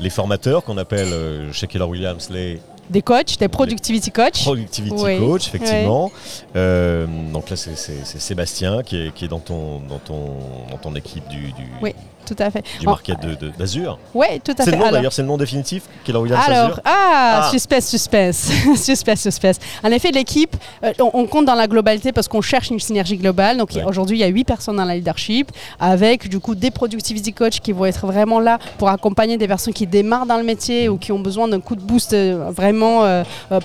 les 0.00 0.10
formateurs 0.10 0.64
qu'on 0.64 0.78
appelle 0.78 1.08
chez 1.52 1.66
Keller 1.66 1.84
Williams 1.84 2.30
les 2.30 2.60
Des 2.90 3.02
coachs, 3.02 3.38
des 3.38 3.48
productivity 3.48 4.10
coachs. 4.10 4.42
Productivity 4.42 4.94
Oui. 5.02 5.18
Coach, 5.18 5.48
effectivement. 5.48 6.10
Euh, 6.56 7.06
donc 7.32 7.50
là, 7.50 7.56
c'est- 7.56 7.76
c'est 7.76 8.04
c'est 8.04 8.20
Sébastien 8.20 8.82
qui 8.82 8.96
est, 9.06 9.14
qui 9.14 9.24
est 9.24 9.28
dans, 9.28 9.38
ton, 9.38 9.80
dans, 9.88 9.98
ton, 9.98 10.36
dans 10.70 10.76
ton 10.78 10.94
équipe 10.94 11.26
du, 11.28 11.52
du, 11.52 11.66
Oui, 11.82 11.94
tout 12.26 12.36
à 12.38 12.50
fait. 12.50 12.62
du 12.80 12.86
market 12.86 13.16
d'Azur. 13.58 13.98
Oui, 14.14 14.26
tout 14.44 14.52
à 14.52 14.54
C'est 14.58 14.64
fait. 14.64 14.70
le 14.72 14.76
nom 14.76 14.82
Alors- 14.84 14.92
d'ailleurs, 14.92 15.12
c'est 15.12 15.22
le 15.22 15.28
nom 15.28 15.36
définitif 15.38 15.84
Keller 16.04 16.18
Williams 16.18 16.42
Alors, 16.46 16.64
Azur 16.64 16.80
ah, 16.84 17.40
Ah. 17.44 17.48
suspense, 17.50 17.86
suspense, 17.88 18.50
suspense, 18.76 19.20
suspense. 19.20 19.56
En 19.82 19.88
effet, 19.90 20.10
l'équipe, 20.10 20.54
euh, 20.84 20.92
on, 21.00 21.10
on 21.14 21.26
compte 21.26 21.46
dans 21.46 21.54
la 21.54 21.66
globalité 21.66 22.12
parce 22.12 22.28
qu'on 22.28 22.42
cherche 22.42 22.70
une 22.70 22.80
synergie 22.80 23.16
globale. 23.16 23.56
Donc 23.56 23.72
a- 23.74 23.78
Ouais. 23.78 23.84
aujourd'hui, 23.84 24.18
il 24.18 24.20
y 24.20 24.24
a 24.24 24.28
huit 24.28 24.44
personnes 24.44 24.76
dans 24.76 24.84
la 24.84 24.94
leadership, 24.94 25.50
avec 25.80 26.28
du 26.28 26.38
coup 26.38 26.54
des 26.54 26.70
productivity 26.70 27.32
coachs 27.32 27.60
qui 27.60 27.72
vont 27.72 27.86
être 27.86 28.06
vraiment 28.06 28.40
là 28.40 28.58
pour 28.78 28.88
accompagner 28.90 29.36
des 29.38 29.48
personnes 29.48 29.72
qui 29.74 29.86
démarrent 29.86 30.26
dans 30.26 30.36
le 30.38 30.44
métier 30.44 30.88
ou 30.88 30.98
qui 30.98 31.12
ont 31.12 31.18
besoin 31.20 31.48
d'un 31.48 31.60
coup 31.60 31.76
de 31.76 31.80
boost 31.80 32.12
euh, 32.12 32.50
vraiment 32.50 32.73
euh, 32.82 33.22
euh, 33.52 33.60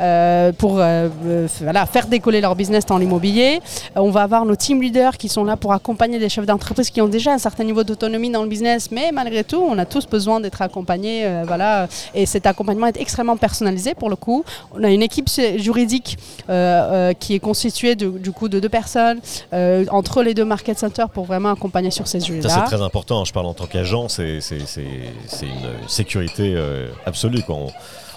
euh, 0.00 0.52
pour 0.52 0.76
euh, 0.78 1.08
voilà, 1.60 1.86
faire 1.86 2.06
décoller 2.06 2.40
leur 2.40 2.54
business 2.56 2.84
dans 2.86 2.98
l'immobilier. 2.98 3.60
On 3.96 4.10
va 4.10 4.22
avoir 4.22 4.44
nos 4.44 4.56
team 4.56 4.80
leaders 4.82 5.16
qui 5.16 5.28
sont 5.28 5.44
là 5.44 5.56
pour 5.56 5.72
accompagner 5.72 6.18
des 6.18 6.28
chefs 6.28 6.46
d'entreprise 6.46 6.90
qui 6.90 7.00
ont 7.00 7.08
déjà 7.08 7.32
un 7.32 7.38
certain 7.38 7.64
niveau 7.64 7.84
d'autonomie 7.84 8.30
dans 8.30 8.42
le 8.42 8.48
business, 8.48 8.90
mais 8.90 9.10
malgré 9.12 9.44
tout, 9.44 9.62
on 9.62 9.78
a 9.78 9.84
tous 9.86 10.06
besoin 10.06 10.40
d'être 10.40 10.62
accompagnés. 10.62 11.42
voilà, 11.46 11.88
et 12.14 12.26
cet 12.26 12.46
accompagnement 12.46 12.86
est 12.88 13.00
extrêmement 13.00 13.36
personnalisé 13.36 13.94
pour 13.94 14.10
le 14.10 14.16
coup. 14.16 14.44
On 14.74 14.82
a 14.84 14.90
une 14.90 15.02
équipe 15.02 15.28
juridique 15.56 16.16
qui 17.20 17.34
est 17.34 17.40
constituée 17.40 17.94
de- 17.94 18.08
du 18.18 18.32
coup 18.32 18.48
de 18.48 18.58
deux 18.60 18.68
personnes 18.68 19.20
entre 19.90 20.22
les 20.22 20.34
deux 20.34 20.44
market 20.44 20.78
centers 20.78 21.08
pour 21.10 21.24
vraiment 21.24 21.50
accompagner 21.50 21.90
sur 21.90 22.06
ces 22.08 22.20
Ça, 22.20 22.26
sujets-là. 22.26 22.48
c'est 22.48 22.76
très 22.76 22.82
important. 22.82 23.24
Je 23.24 23.32
parle 23.32 23.46
en 23.46 23.54
tant 23.54 23.66
qu'agent, 23.66 24.08
c'est 24.08 24.38
une 24.50 25.88
sécurité 25.88 26.56
absolue. 27.06 27.42
quoi. 27.42 27.56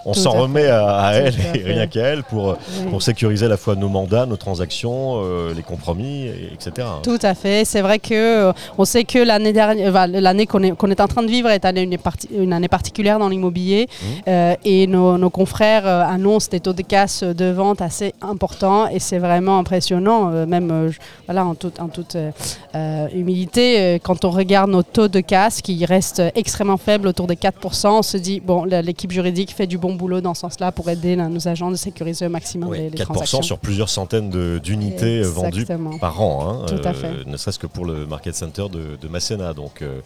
On 0.07 0.13
s'en 0.13 0.31
remet 0.31 0.67
à, 0.67 1.11
elle 1.13 1.27
à 1.53 1.57
et 1.57 1.63
rien 1.63 1.87
qu'à 1.87 2.01
elle 2.01 2.23
pour, 2.23 2.57
Oui. 2.79 2.89
pour 2.89 3.01
sécuriser 3.01 3.45
à 3.45 3.49
la 3.49 3.57
fois 3.57 3.75
nos 3.75 3.89
mandats, 3.89 4.25
nos 4.25 4.37
transactions, 4.37 5.21
euh, 5.23 5.53
les 5.55 5.61
compromis, 5.61 6.23
et- 6.27 6.49
etc. 6.53 6.87
Tout 7.03 7.19
à 7.21 7.35
fait. 7.35 7.65
C'est 7.65 7.81
vrai 7.81 7.99
que 7.99 8.13
euh, 8.49 8.53
on 8.77 8.85
sait 8.85 9.03
que 9.03 9.19
l'année 9.19 9.53
dernière, 9.53 9.89
enfin, 9.89 10.07
l'année 10.07 10.45
qu'on 10.47 10.63
est, 10.63 11.01
en 11.01 11.07
train 11.07 11.23
de 11.23 11.27
vivre 11.29 11.49
est 11.49 11.65
une, 11.65 11.97
une 12.43 12.53
année 12.53 12.67
particulière 12.67 13.19
dans 13.19 13.29
l'immobilier 13.29 13.87
Mmh. 13.87 14.05
Euh, 14.29 14.55
et 14.65 14.87
nos, 14.87 15.17
nos 15.17 15.29
confrères 15.29 15.85
euh, 15.87 16.01
annoncent 16.03 16.47
des 16.51 16.59
taux 16.59 16.73
de 16.73 16.81
casse 16.81 17.23
de 17.23 17.51
vente 17.51 17.81
assez 17.81 18.13
importants 18.21 18.87
et 18.87 18.99
c'est 18.99 19.17
vraiment 19.19 19.57
impressionnant, 19.59 20.31
euh, 20.31 20.45
même 20.45 20.69
euh, 20.71 20.89
voilà 21.25 21.45
en 21.45 21.55
toute, 21.55 21.79
en 21.79 21.87
toute 21.87 22.15
euh, 22.15 22.31
euh, 22.75 23.07
humilité, 23.13 23.79
euh, 23.79 23.97
quand 24.01 24.25
on 24.25 24.29
regarde 24.31 24.69
nos 24.71 24.83
taux 24.83 25.07
de 25.07 25.19
casse 25.19 25.61
qui 25.61 25.85
restent 25.85 26.21
extrêmement 26.35 26.77
faibles 26.77 27.07
autour 27.07 27.27
de 27.27 27.33
4%, 27.33 27.87
on 27.87 28.01
se 28.01 28.17
dit 28.17 28.39
bon 28.39 28.63
l'équipe 28.65 29.11
juridique 29.11 29.53
fait 29.53 29.67
du 29.67 29.77
bon 29.77 29.93
boulot 29.97 30.21
dans 30.21 30.33
ce 30.33 30.41
sens-là 30.41 30.71
pour 30.71 30.89
aider 30.89 31.15
là, 31.15 31.27
nos 31.27 31.47
agents 31.47 31.69
de 31.71 31.75
sécuriser 31.75 32.25
au 32.27 32.29
maximum 32.29 32.73
les, 32.73 32.89
les 32.89 32.97
4% 32.97 33.03
transactions. 33.03 33.41
sur 33.41 33.59
plusieurs 33.59 33.89
centaines 33.89 34.29
d'unités 34.59 35.19
euh, 35.19 35.27
vendues 35.29 35.65
par 35.99 36.21
an, 36.21 36.61
hein, 36.61 36.65
Tout 36.67 36.87
à 36.87 36.93
fait. 36.93 37.25
ne 37.25 37.35
serait-ce 37.37 37.59
que 37.59 37.67
pour 37.67 37.85
le 37.85 38.05
market 38.05 38.35
center 38.35 38.67
de, 38.71 38.95
de 39.01 39.07
Masséna. 39.07 39.53
Donc 39.53 39.81
euh, 39.81 39.99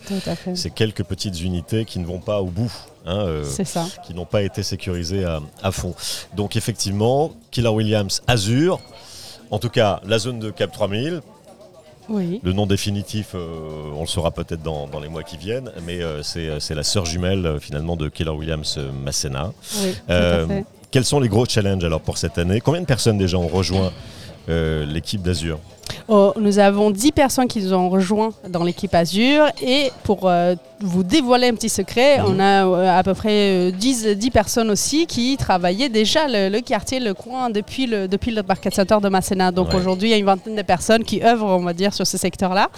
c'est 0.55 0.71
quelques 0.71 1.03
petites 1.03 1.41
unités 1.41 1.85
qui 1.85 1.99
ne 1.99 2.05
vont 2.05 2.19
pas 2.19 2.41
au 2.41 2.47
bout. 2.47 2.71
hein, 3.05 3.17
euh, 3.19 3.43
C'est 3.43 3.65
ça. 3.65 3.85
qui 4.05 4.13
n'ont 4.13 4.25
pas 4.25 4.41
été 4.41 4.63
sécurisées 4.63 5.25
à, 5.25 5.39
à 5.61 5.71
fond. 5.71 5.93
Donc 6.35 6.55
effectivement, 6.55 7.31
Killer 7.51 7.69
Williams 7.69 8.21
Azure, 8.27 8.79
en 9.51 9.59
tout 9.59 9.69
cas 9.69 9.99
la 10.05 10.17
zone 10.19 10.39
de 10.39 10.49
Cap 10.49 10.71
3000, 10.71 11.21
Oui. 12.11 12.39
le 12.43 12.53
nom 12.53 12.65
définitif, 12.67 13.29
euh, 13.35 13.89
on 13.95 14.01
le 14.01 14.07
saura 14.07 14.31
peut-être 14.31 14.61
dans, 14.61 14.87
dans 14.87 14.99
les 14.99 15.07
mois 15.09 15.23
qui 15.23 15.37
viennent, 15.37 15.71
mais 15.85 16.01
euh, 16.03 16.21
c'est 16.23 16.59
c'est 16.59 16.75
la 16.75 16.83
sœur 16.83 17.05
jumelle 17.05 17.45
euh, 17.45 17.59
finalement 17.59 17.95
de 17.95 18.09
Keller 18.09 18.31
Williams 18.31 18.75
euh, 18.77 18.91
Masséna. 18.91 19.51
Oui, 19.81 19.91
tout 19.93 19.99
Euh, 20.11 20.45
à 20.45 20.47
fait. 20.47 20.65
Quels 20.91 21.05
sont 21.05 21.19
les 21.21 21.29
gros 21.29 21.45
challenges 21.45 21.83
alors 21.85 22.01
pour 22.01 22.17
cette 22.17 22.37
année? 22.37 22.59
Combien 22.59 22.81
de 22.81 22.85
personnes 22.85 23.17
déjà 23.17 23.37
ont 23.37 23.47
rejoint 23.47 23.91
euh, 24.49 24.85
l'équipe 24.85 25.21
d'Azure 25.21 25.59
Oh, 26.09 26.33
nous 26.39 26.59
avons 26.59 26.91
10 26.91 27.11
personnes 27.13 27.47
qui 27.47 27.61
nous 27.61 27.73
ont 27.73 27.89
rejoints 27.89 28.31
dans 28.49 28.63
l'équipe 28.63 28.93
Azure 28.93 29.45
et 29.61 29.91
pour 30.03 30.27
euh, 30.29 30.55
vous 30.83 31.03
dévoiler 31.03 31.47
un 31.47 31.53
petit 31.53 31.69
secret, 31.69 32.19
on 32.25 32.39
a 32.39 32.65
euh, 32.65 32.99
à 32.99 33.03
peu 33.03 33.13
près 33.13 33.29
euh, 33.69 33.71
10, 33.71 34.07
10 34.17 34.31
personnes 34.31 34.69
aussi 34.69 35.05
qui 35.05 35.37
travaillaient 35.37 35.89
déjà 35.89 36.27
le, 36.27 36.49
le 36.49 36.59
quartier, 36.61 36.99
le 36.99 37.13
coin 37.13 37.49
depuis 37.49 37.85
le, 37.87 38.07
depuis 38.07 38.31
le 38.31 38.41
market 38.43 38.73
center 38.73 38.97
de 39.01 39.09
Masséna. 39.09 39.51
Donc 39.51 39.69
Ouais. 39.69 39.75
aujourd'hui, 39.75 40.09
il 40.09 40.11
y 40.11 40.15
a 40.15 40.17
une 40.17 40.25
vingtaine 40.25 40.55
de 40.55 40.61
personnes 40.63 41.03
qui 41.03 41.23
œuvrent, 41.23 41.45
on 41.45 41.63
va 41.63 41.73
dire, 41.73 41.93
sur 41.93 42.05
ce 42.07 42.17
secteur-là. 42.17 42.69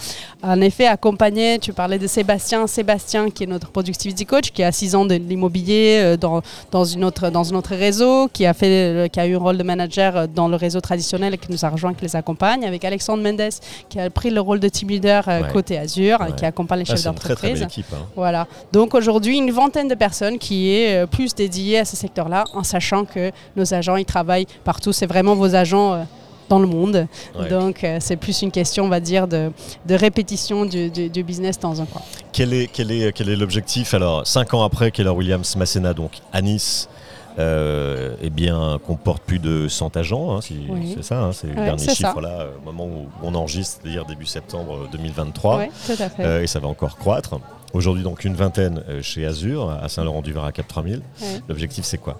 En 0.42 0.60
effet, 0.60 0.86
accompagné, 0.86 1.58
tu 1.58 1.72
parlais 1.72 1.98
de 1.98 2.06
Sébastien, 2.06 2.66
Sébastien 2.66 3.30
qui 3.30 3.44
est 3.44 3.46
notre 3.46 3.70
productivity 3.70 4.26
coach, 4.26 4.50
qui 4.52 4.62
a 4.62 4.70
6 4.70 4.94
ans 4.94 5.04
de 5.06 5.14
l'immobilier 5.14 6.00
euh, 6.02 6.16
dans, 6.16 6.42
dans, 6.70 6.84
une 6.84 7.04
autre, 7.04 7.30
dans 7.30 7.52
un 7.52 7.56
autre 7.56 7.74
réseau, 7.74 8.28
qui 8.32 8.44
a, 8.46 8.54
fait, 8.54 9.08
qui 9.12 9.18
a 9.20 9.26
eu 9.26 9.34
un 9.36 9.38
rôle 9.38 9.56
de 9.56 9.62
manager 9.62 10.28
dans 10.28 10.48
le 10.48 10.56
réseau 10.56 10.80
traditionnel 10.80 11.34
et 11.34 11.38
qui 11.38 11.50
nous 11.50 11.64
a 11.64 11.68
rejoint, 11.70 11.94
qui 11.94 12.02
les 12.04 12.16
accompagne, 12.16 12.64
avec 12.64 12.84
Alexandre 12.84 13.22
Mendes, 13.22 13.50
qui 13.88 13.98
a 13.98 14.10
pris 14.10 14.30
le 14.30 14.40
rôle 14.40 14.60
de 14.60 14.68
team 14.68 14.88
leader 14.88 15.26
Ouais. 15.26 15.42
côté 15.52 15.78
Azure, 15.78 16.20
Ouais. 16.20 16.30
et 16.30 16.32
qui 16.34 16.44
accompagne 16.44 16.80
les 16.80 16.84
Ah, 16.88 16.96
chefs 16.96 17.06
une 17.06 17.14
très 17.14 17.34
très 17.34 17.48
belle 17.52 17.60
d'entreprise. 17.60 17.78
équipe. 17.80 17.93
Hein. 17.94 18.06
Voilà. 18.16 18.46
Donc 18.72 18.94
aujourd'hui, 18.94 19.38
une 19.38 19.50
vingtaine 19.50 19.88
de 19.88 19.94
personnes 19.94 20.38
qui 20.38 20.70
est 20.74 21.02
euh, 21.02 21.06
plus 21.06 21.34
dédiée 21.34 21.78
à 21.78 21.84
ce 21.84 21.96
secteur-là, 21.96 22.44
en 22.54 22.62
sachant 22.62 23.04
que 23.04 23.30
nos 23.56 23.72
agents, 23.74 23.96
ils 23.96 24.04
travaillent 24.04 24.46
partout. 24.64 24.92
C'est 24.92 25.06
vraiment 25.06 25.34
vos 25.34 25.54
agents. 25.54 25.94
euh, 25.94 26.02
dans 26.50 26.58
le 26.58 26.66
monde. 26.66 27.06
Ouais. 27.40 27.48
Donc, 27.48 27.82
euh, 27.84 27.96
c'est 28.02 28.16
plus 28.16 28.42
une 28.42 28.50
question, 28.50 28.84
on 28.84 28.88
va 28.90 29.00
dire, 29.00 29.26
de, 29.26 29.50
de 29.86 29.94
répétition 29.94 30.66
du, 30.66 30.90
du- 30.90 31.08
du 31.08 31.22
business 31.22 31.58
dans 31.58 31.80
un 31.80 31.86
coin. 31.86 32.02
Quel 32.32 32.52
est, 32.52 32.68
quel 32.70 32.90
est, 32.92 33.12
quel 33.14 33.30
est 33.30 33.34
l'objectif 33.36 33.94
Alors, 33.94 34.26
cinq 34.26 34.52
ans 34.52 34.62
après 34.62 34.90
Keller 34.90 35.08
Williams 35.08 35.56
Masséna, 35.56 35.94
donc 35.94 36.10
à 36.34 36.42
Nice, 36.42 36.90
euh, 37.38 38.14
eh 38.22 38.30
bien, 38.30 38.78
comporte 38.86 39.22
plus 39.24 39.38
de 39.38 39.68
100 39.68 39.96
agents, 39.96 40.36
hein, 40.36 40.40
si- 40.40 40.66
Oui. 40.68 40.92
c'est 40.96 41.02
ça, 41.04 41.20
hein, 41.22 41.32
c'est 41.32 41.48
le 41.48 41.54
Ouais, 41.58 41.64
dernier 41.64 41.84
ça. 41.84 41.94
chiffre 41.94 42.20
là, 42.20 42.28
euh, 42.40 42.50
au 42.60 42.64
moment 42.72 42.86
où 42.86 43.06
on 43.22 43.34
enregistre, 43.34 43.80
c'est-à-dire 43.82 44.04
début 44.04 44.26
septembre 44.26 44.88
2023, 44.92 45.58
Oui, 45.58 45.64
tout 45.86 46.02
à 46.02 46.08
fait. 46.08 46.24
Euh, 46.24 46.42
et 46.42 46.46
ça 46.46 46.60
va 46.60 46.68
encore 46.68 46.96
croître. 46.96 47.34
Aujourd'hui, 47.72 48.04
donc 48.04 48.24
une 48.24 48.34
vingtaine 48.34 48.84
euh, 48.88 49.02
chez 49.02 49.26
Azure, 49.26 49.70
à 49.70 49.88
Saint-Laurent-du-Var 49.88 50.44
à 50.44 50.52
Cap 50.52 50.68
3000. 50.68 51.02
Ouais. 51.20 51.26
L'objectif, 51.48 51.84
c'est 51.84 51.98
quoi? 51.98 52.18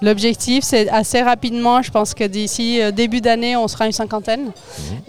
L'objectif, 0.00 0.64
c'est 0.64 0.88
assez 0.88 1.22
rapidement, 1.22 1.82
je 1.82 1.90
pense 1.90 2.14
que 2.14 2.24
d'ici 2.24 2.80
euh, 2.80 2.90
début 2.90 3.20
d'année, 3.20 3.56
on 3.56 3.68
sera 3.68 3.86
une 3.86 3.92
cinquantaine. 3.92 4.50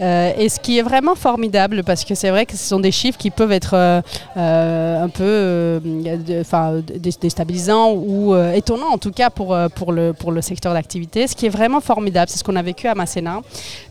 Euh, 0.01 0.31
et 0.37 0.49
ce 0.49 0.59
qui 0.59 0.77
est 0.77 0.81
vraiment 0.81 1.15
formidable, 1.15 1.83
parce 1.83 2.03
que 2.03 2.15
c'est 2.15 2.29
vrai 2.29 2.45
que 2.45 2.53
ce 2.53 2.67
sont 2.67 2.79
des 2.79 2.91
chiffres 2.91 3.17
qui 3.17 3.29
peuvent 3.29 3.51
être 3.51 3.73
euh, 3.75 5.03
un 5.03 5.09
peu 5.09 5.81
de- 5.83 6.43
déstabilisants 7.19 7.91
ou 7.93 8.35
étonnants, 8.35 8.91
en 8.91 8.97
tout 8.97 9.11
cas 9.11 9.29
pour, 9.29 9.57
pour, 9.75 9.91
le, 9.91 10.13
pour 10.13 10.31
le 10.31 10.41
secteur 10.41 10.73
d'activité. 10.73 11.27
Ce 11.27 11.35
qui 11.35 11.45
est 11.45 11.49
vraiment 11.49 11.81
formidable, 11.81 12.29
c'est 12.29 12.37
ce 12.39 12.43
qu'on 12.43 12.55
a 12.55 12.61
vécu 12.61 12.87
à 12.87 12.95
Masséna, 12.95 13.41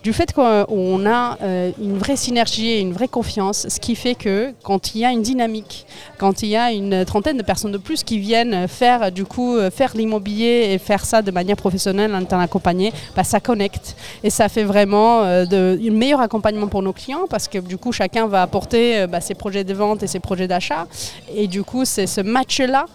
du 0.02 0.12
fait 0.12 0.32
qu'on 0.32 0.66
on 0.68 1.06
a 1.06 1.38
une 1.80 1.98
vraie 1.98 2.16
synergie 2.16 2.68
et 2.68 2.80
une 2.80 2.92
vraie 2.92 3.08
confiance, 3.08 3.66
ce 3.68 3.80
qui 3.80 3.94
fait 3.94 4.14
que 4.14 4.52
quand 4.62 4.94
il 4.94 5.00
y 5.00 5.04
a 5.04 5.10
une 5.10 5.22
dynamique, 5.22 5.86
quand 6.18 6.42
il 6.42 6.48
y 6.48 6.56
a 6.56 6.72
une 6.72 7.04
trentaine 7.04 7.36
de 7.36 7.42
personnes 7.42 7.72
de 7.72 7.78
plus 7.78 8.02
qui 8.04 8.18
viennent 8.18 8.68
faire 8.68 9.10
du 9.12 9.24
coup 9.24 9.56
faire 9.70 9.92
l'immobilier 9.94 10.61
et 10.62 10.78
faire 10.78 11.04
ça 11.04 11.22
de 11.22 11.30
manière 11.30 11.56
professionnelle 11.56 12.14
en 12.14 12.20
étant 12.20 12.38
accompagné, 12.40 12.92
bah, 13.16 13.24
ça 13.24 13.40
connecte 13.40 13.96
et 14.22 14.30
ça 14.30 14.48
fait 14.48 14.64
vraiment 14.64 15.22
euh, 15.24 15.44
un 15.52 15.90
meilleur 15.90 16.20
accompagnement 16.20 16.68
pour 16.68 16.82
nos 16.82 16.92
clients 16.92 17.26
parce 17.28 17.48
que 17.48 17.58
du 17.58 17.78
coup 17.78 17.92
chacun 17.92 18.26
va 18.26 18.42
apporter 18.42 19.00
euh, 19.00 19.06
bah, 19.06 19.20
ses 19.20 19.34
projets 19.34 19.64
de 19.64 19.74
vente 19.74 20.02
et 20.02 20.06
ses 20.06 20.20
projets 20.20 20.48
d'achat 20.48 20.86
et 21.34 21.46
du 21.46 21.62
coup 21.62 21.84
c'est 21.84 22.06
ce 22.06 22.20
match 22.20 22.60
là 22.60 22.86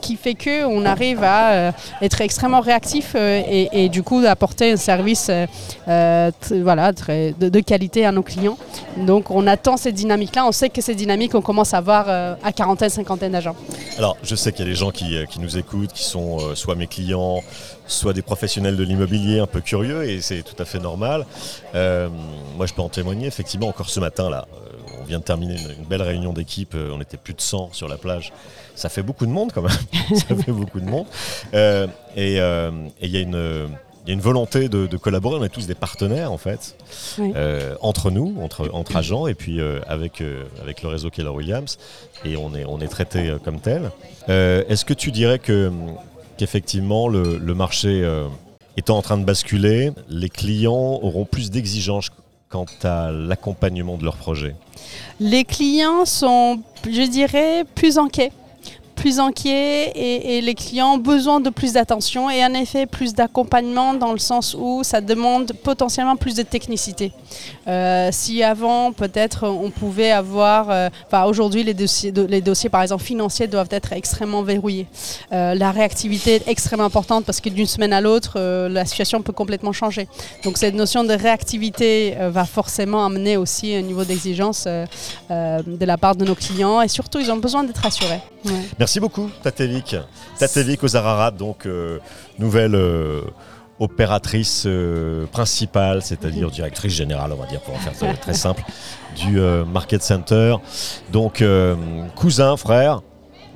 qui 0.00 0.16
fait 0.16 0.34
que 0.34 0.64
on 0.64 0.86
arrive 0.86 1.22
à 1.22 1.52
euh, 1.52 1.72
être 2.00 2.20
extrêmement 2.20 2.60
réactif 2.60 3.12
euh, 3.14 3.42
et, 3.72 3.88
du 3.88 4.02
coup 4.02 4.22
apporter 4.26 4.72
un 4.72 4.76
service 4.76 5.26
euh, 5.28 5.46
euh, 5.88 6.30
voilà, 6.62 6.92
très, 6.92 7.34
de, 7.38 7.60
qualité 7.60 8.04
à 8.04 8.12
nos 8.12 8.22
clients. 8.22 8.56
Donc 8.96 9.30
on 9.30 9.46
attend 9.46 9.76
cette 9.76 9.94
dynamique-là, 9.94 10.46
on 10.46 10.52
sait 10.52 10.68
que 10.68 10.80
ces 10.80 10.94
dynamiques, 10.94 11.34
on 11.34 11.42
commence 11.42 11.74
à 11.74 11.80
voir 11.80 12.06
euh, 12.08 12.34
à 12.42 12.52
quarantaine, 12.52 12.90
cinquantaine 12.90 13.32
d'agents. 13.32 13.56
Alors, 13.98 14.16
je 14.22 14.34
sais 14.34 14.52
qu'il 14.52 14.64
y 14.64 14.68
a 14.68 14.70
des 14.70 14.76
gens 14.76 14.90
qui, 14.90 15.16
euh, 15.16 15.26
qui 15.26 15.40
nous 15.40 15.58
écoutent, 15.58 15.92
qui 15.92 16.04
sont 16.04 16.38
euh, 16.40 16.54
soit 16.54 16.74
mes 16.74 16.86
clients, 16.86 17.13
soit 17.86 18.12
des 18.12 18.22
professionnels 18.22 18.76
de 18.76 18.82
l'immobilier 18.84 19.38
un 19.40 19.46
peu 19.46 19.60
curieux, 19.60 20.04
et 20.08 20.20
c'est 20.20 20.42
tout 20.42 20.60
à 20.60 20.64
fait 20.64 20.78
normal. 20.78 21.26
Euh, 21.74 22.08
moi, 22.56 22.66
je 22.66 22.74
peux 22.74 22.82
en 22.82 22.88
témoigner, 22.88 23.26
effectivement, 23.26 23.68
encore 23.68 23.90
ce 23.90 24.00
matin, 24.00 24.30
là, 24.30 24.46
euh, 24.54 24.70
on 25.00 25.04
vient 25.04 25.18
de 25.18 25.24
terminer 25.24 25.56
une, 25.78 25.84
belle 25.84 26.02
réunion 26.02 26.32
d'équipe, 26.32 26.74
euh, 26.74 26.90
on 26.94 27.00
était 27.00 27.16
plus 27.18 27.34
de 27.34 27.40
100 27.40 27.70
sur 27.72 27.88
la 27.88 27.96
plage. 27.96 28.32
Ça 28.74 28.88
fait 28.88 29.02
beaucoup 29.02 29.26
de 29.26 29.30
monde 29.30 29.52
quand 29.52 29.62
même, 29.62 29.70
ça 30.16 30.34
fait 30.34 30.52
beaucoup 30.52 30.80
de 30.80 30.86
monde. 30.88 31.06
Euh, 31.52 31.86
et 32.16 32.36
il 33.02 33.10
y 33.10 33.16
a 33.16 33.20
une... 33.20 33.68
il 34.06 34.08
y 34.08 34.10
a 34.10 34.14
une 34.14 34.20
volonté 34.20 34.68
de, 34.68 34.86
de 34.86 34.96
collaborer, 34.98 35.36
on 35.40 35.44
est 35.44 35.48
tous 35.48 35.66
des 35.66 35.74
partenaires 35.74 36.30
en 36.30 36.36
fait, 36.38 36.76
Oui. 37.18 37.32
euh, 37.36 37.74
entre 37.80 38.10
nous, 38.10 38.36
entre, 38.42 38.68
entre 38.72 38.96
agents, 38.96 39.26
et 39.26 39.34
puis 39.34 39.60
euh, 39.60 39.80
avec, 39.86 40.20
euh, 40.20 40.44
avec 40.62 40.82
le 40.82 40.88
réseau 40.90 41.08
Keller 41.10 41.30
Williams, 41.30 41.78
et 42.24 42.36
on 42.36 42.54
est, 42.54 42.64
on 42.66 42.80
est 42.80 42.88
traité 42.88 43.34
comme 43.44 43.60
tel. 43.60 43.90
Est-ce 44.28 44.84
que 44.84 44.92
tu 44.94 45.10
dirais 45.10 45.38
que 45.38 45.70
qu'effectivement 46.36 47.08
le, 47.08 47.38
marché 47.54 48.02
euh, 48.02 48.26
étant 48.76 48.98
en 48.98 49.02
train 49.02 49.18
de 49.18 49.24
basculer, 49.24 49.92
les 50.08 50.28
clients 50.28 50.98
auront 51.02 51.24
plus 51.24 51.50
d'exigences 51.50 52.10
quant 52.48 52.66
à 52.82 53.10
l'accompagnement 53.10 53.96
de 53.96 54.04
leurs 54.04 54.16
projets 54.16 54.54
Les 55.18 55.44
clients 55.44 56.04
sont, 56.04 56.60
je 56.84 57.08
dirais, 57.08 57.64
plus 57.74 57.98
inquiets. 57.98 58.32
Plus 58.94 59.18
inquiets 59.18 59.92
et, 59.94 60.40
les 60.40 60.54
clients 60.54 60.94
ont 60.94 60.98
besoin 60.98 61.40
de 61.40 61.50
plus 61.50 61.72
d'attention 61.74 62.30
et 62.30 62.44
en 62.44 62.54
effet 62.54 62.86
plus 62.86 63.14
d'accompagnement 63.14 63.94
dans 63.94 64.12
le 64.12 64.18
sens 64.18 64.56
où 64.58 64.82
ça 64.82 65.00
demande 65.00 65.52
potentiellement 65.62 66.16
plus 66.16 66.34
de 66.34 66.42
technicité. 66.42 67.12
Euh, 67.66 68.10
si 68.12 68.42
avant 68.42 68.92
peut-être 68.92 69.48
on 69.48 69.70
pouvait 69.70 70.10
avoir, 70.10 70.70
euh, 70.70 70.88
aujourd'hui 71.26 71.64
les 71.64 71.74
dossiers, 71.74 72.12
les 72.12 72.40
dossiers 72.40 72.70
par 72.70 72.82
exemple 72.82 73.02
financiers 73.02 73.46
doivent 73.46 73.68
être 73.70 73.92
extrêmement 73.92 74.42
verrouillés. 74.42 74.86
Euh, 75.32 75.54
la 75.54 75.70
réactivité 75.70 76.36
est 76.36 76.48
extrêmement 76.48 76.84
importante 76.84 77.24
parce 77.24 77.40
que 77.40 77.48
d'une 77.48 77.66
semaine 77.66 77.92
à 77.92 78.00
l'autre 78.00 78.38
la 78.68 78.84
situation 78.84 79.22
peut 79.22 79.32
complètement 79.32 79.72
changer. 79.72 80.08
Donc 80.44 80.58
cette 80.58 80.74
notion 80.74 81.04
de 81.04 81.14
réactivité 81.14 82.14
va 82.30 82.44
forcément 82.44 83.04
amener 83.04 83.36
aussi 83.36 83.74
un 83.74 83.82
niveau 83.82 84.04
d'exigence 84.04 84.66
de 84.66 85.84
la 85.84 85.96
part 85.98 86.16
de 86.16 86.24
nos 86.24 86.34
clients 86.34 86.80
et 86.80 86.88
surtout 86.88 87.18
ils 87.18 87.30
ont 87.30 87.36
besoin 87.36 87.64
d'être 87.64 87.82
rassurés. 87.82 88.20
Ouais. 88.44 88.52
Merci 88.84 89.00
beaucoup. 89.00 89.30
Tatevic 90.38 90.84
aux 90.84 90.94
Ararat, 90.94 91.30
donc 91.30 91.64
euh, 91.64 92.00
nouvelle 92.38 92.74
euh, 92.74 93.22
opératrice 93.80 94.64
euh, 94.66 95.24
principale, 95.24 96.02
c'est-à-dire 96.02 96.50
directrice 96.50 96.92
générale, 96.92 97.32
on 97.32 97.40
va 97.40 97.46
dire, 97.46 97.62
pour 97.62 97.74
en 97.74 97.78
faire 97.78 98.20
très, 98.20 98.34
simple, 98.34 98.62
du 99.16 99.40
Market 99.72 100.02
Center. 100.02 100.56
Donc, 101.10 101.42
cousin, 102.14 102.58
frère, 102.58 103.00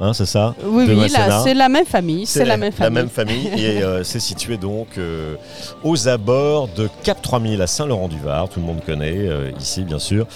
hein, 0.00 0.14
c'est 0.14 0.24
ça? 0.24 0.54
Oui, 0.64 0.86
oui, 0.88 1.10
c'est 1.10 1.52
la 1.52 1.68
même 1.68 1.84
famille. 1.84 2.24
C'est 2.24 2.46
la 2.46 2.56
même 2.56 2.72
famille. 2.72 3.08
famille. 3.10 3.48
et 3.54 3.82
euh, 3.82 4.04
c'est 4.04 4.20
situé 4.20 4.56
donc 4.56 4.96
euh, 4.96 5.34
aux 5.82 6.08
abords 6.08 6.68
de 6.68 6.88
Cap 7.02 7.20
3000 7.20 7.60
à 7.60 7.66
Saint-Laurent-du-Var. 7.66 8.48
Tout 8.48 8.60
le 8.60 8.66
monde 8.66 8.80
connaît, 8.82 9.28
euh, 9.28 9.50
ici 9.60 9.82
bien 9.82 9.98
sûr. 9.98 10.26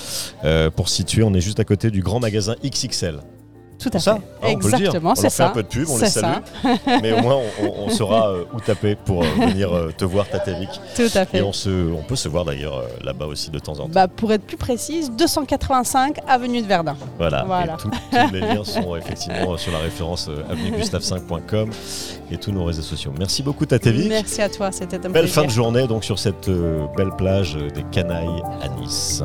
Pour 0.76 0.90
situer, 0.90 1.22
on 1.22 1.32
est 1.32 1.40
juste 1.40 1.60
à 1.60 1.64
côté 1.64 1.90
du 1.90 2.02
grand 2.02 2.20
magasin 2.20 2.56
XXL. 2.62 3.20
Tout 3.82 3.90
à 3.92 3.98
ça, 3.98 4.14
fait. 4.14 4.20
hein, 4.20 4.22
on 4.42 4.58
peut 4.58 4.70
le 4.70 4.76
dire. 4.76 4.78
Exactement, 4.86 5.10
On 5.10 5.14
c'est 5.14 5.22
leur 5.22 5.30
fait 5.32 5.36
ça. 5.36 5.46
un 5.48 5.50
peu 5.50 5.62
de 5.62 5.68
pub, 5.68 5.88
on 5.88 5.98
les 5.98 6.04
C'est 6.06 6.20
salue. 6.20 6.36
Mais 7.02 7.12
au 7.12 7.22
moins, 7.22 7.36
on, 7.60 7.66
on- 7.66 7.74
on 7.86 7.88
saura 7.90 8.28
euh, 8.30 8.44
où 8.54 8.60
taper 8.60 8.94
pour 8.94 9.22
euh, 9.22 9.26
venir 9.48 9.72
euh, 9.74 9.90
te 9.96 10.04
voir, 10.04 10.28
Tatevic. 10.28 10.68
Tout 10.94 11.02
à 11.14 11.24
fait. 11.26 11.38
Et 11.38 11.42
on, 11.42 11.52
se, 11.52 11.68
on 11.92 12.02
peut 12.02 12.16
se 12.16 12.28
voir 12.28 12.44
d'ailleurs 12.44 12.78
euh, 12.78 12.86
là-bas 13.02 13.26
aussi 13.26 13.50
de 13.50 13.58
temps 13.58 13.72
en 13.72 13.76
temps. 13.84 13.88
Bah, 13.88 14.08
pour 14.08 14.32
être 14.32 14.44
plus 14.44 14.56
précise, 14.56 15.10
285 15.10 16.18
avenue 16.28 16.62
de 16.62 16.66
Verdun. 16.66 16.96
Voilà, 17.18 17.44
Voilà. 17.46 17.74
et 17.74 17.76
tout- 17.76 17.90
tous 18.10 18.32
les 18.32 18.40
liens 18.40 18.64
sont 18.64 18.96
effectivement 18.96 19.56
sur 19.56 19.72
la 19.72 19.78
référence 19.78 20.28
euh, 20.28 20.42
avenuegustave5.com 20.52 21.70
et 22.30 22.36
tous 22.36 22.52
nos 22.52 22.64
réseaux 22.64 22.82
sociaux. 22.82 23.12
Merci 23.18 23.42
beaucoup 23.42 23.66
Tatevic. 23.66 24.08
Merci 24.08 24.40
à 24.42 24.48
toi, 24.48 24.70
c'était 24.72 24.96
un 24.96 25.10
Belle 25.10 25.22
plaisir. 25.24 25.34
fin 25.34 25.44
de 25.44 25.50
journée 25.50 25.86
donc 25.86 26.04
sur 26.04 26.18
cette 26.18 26.48
euh, 26.48 26.86
belle 26.96 27.10
plage 27.16 27.56
euh, 27.56 27.68
des 27.70 27.82
Canailles 27.90 28.42
à 28.62 28.68
Nice. 28.68 29.22